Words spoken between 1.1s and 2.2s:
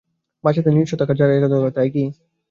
জায়গা দরকার, তাই কি?